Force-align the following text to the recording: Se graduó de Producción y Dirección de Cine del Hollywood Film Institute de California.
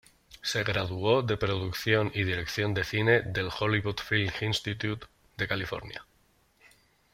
Se 0.41 0.63
graduó 0.63 1.21
de 1.21 1.37
Producción 1.37 2.11
y 2.15 2.23
Dirección 2.23 2.73
de 2.73 2.83
Cine 2.83 3.21
del 3.21 3.51
Hollywood 3.59 3.97
Film 3.99 4.31
Institute 4.41 5.05
de 5.37 5.47
California. 5.47 6.03